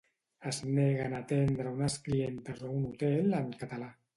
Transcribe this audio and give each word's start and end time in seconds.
Es 0.51 0.61
neguen 0.77 1.13
a 1.17 1.19
atendre 1.25 1.73
unes 1.73 1.99
clientes 2.07 2.65
a 2.65 2.73
un 2.79 2.89
hotel 2.89 3.33
en 3.45 3.57
català 3.63 3.97